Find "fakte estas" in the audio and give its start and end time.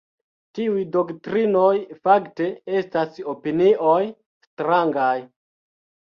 2.07-3.19